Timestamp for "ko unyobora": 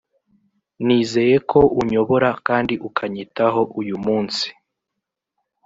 1.51-2.29